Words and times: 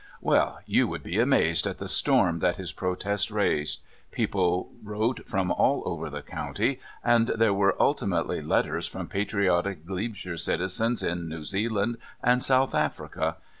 Well, 0.19 0.57
you 0.65 0.87
would 0.87 1.03
be 1.03 1.19
amazed 1.19 1.67
at 1.67 1.77
the 1.77 1.87
storm 1.87 2.39
that 2.39 2.57
his 2.57 2.73
protest 2.73 3.29
raised. 3.29 3.81
People 4.09 4.71
wrote 4.81 5.27
from 5.29 5.51
all 5.51 5.83
over 5.85 6.09
the 6.09 6.23
County, 6.23 6.79
and 7.03 7.27
there 7.27 7.53
were 7.53 7.79
ultimately 7.79 8.41
letters 8.41 8.87
from 8.87 9.05
patriotic 9.05 9.85
Glebeshire 9.85 10.37
citizens 10.37 11.03
in 11.03 11.29
New 11.29 11.43
Zealand 11.45 11.97
and 12.23 12.41
South 12.41 12.73
Africa. 12.73 13.37